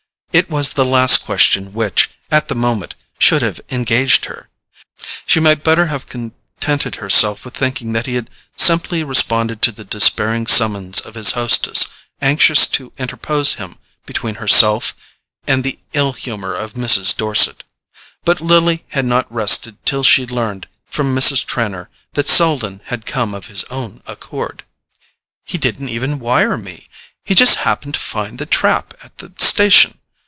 It 0.33 0.49
was 0.49 0.71
the 0.71 0.85
last 0.85 1.25
question 1.25 1.73
which, 1.73 2.09
at 2.31 2.47
that 2.47 2.55
moment, 2.55 2.95
should 3.19 3.41
have 3.41 3.59
engaged 3.69 4.23
her. 4.25 4.47
She 5.25 5.41
might 5.41 5.61
better 5.61 5.87
have 5.87 6.07
contented 6.07 6.95
herself 6.95 7.43
with 7.43 7.53
thinking 7.57 7.91
that 7.91 8.05
he 8.05 8.15
had 8.15 8.29
simply 8.55 9.03
responded 9.03 9.61
to 9.63 9.73
the 9.73 9.83
despairing 9.83 10.47
summons 10.47 11.01
of 11.01 11.15
his 11.15 11.31
hostess, 11.31 11.85
anxious 12.21 12.65
to 12.67 12.93
interpose 12.97 13.55
him 13.55 13.77
between 14.05 14.35
herself 14.35 14.95
and 15.47 15.65
the 15.65 15.77
ill 15.91 16.13
humour 16.13 16.53
of 16.55 16.75
Mrs. 16.75 17.13
Dorset. 17.13 17.65
But 18.23 18.39
Lily 18.39 18.85
had 18.91 19.03
not 19.03 19.29
rested 19.29 19.85
till 19.85 20.01
she 20.01 20.25
learned 20.25 20.69
from 20.85 21.13
Mrs. 21.13 21.45
Trenor 21.45 21.89
that 22.13 22.29
Selden 22.29 22.79
had 22.85 23.05
come 23.05 23.33
of 23.33 23.47
his 23.47 23.65
own 23.65 24.01
accord. 24.07 24.63
"He 25.43 25.57
didn't 25.57 25.89
even 25.89 26.19
wire 26.19 26.57
me—he 26.57 27.35
just 27.35 27.57
happened 27.65 27.95
to 27.95 27.99
find 27.99 28.39
the 28.39 28.45
trap 28.45 28.93
at 29.03 29.17
the 29.17 29.33
station. 29.37 29.97